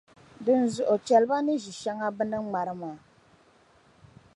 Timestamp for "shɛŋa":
1.81-2.07